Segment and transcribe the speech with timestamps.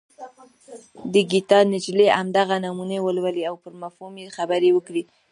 [1.13, 5.03] د ګیتا نجلي همدغه نمونه ولولئ او پر مفهوم یې خبرې وکړئ.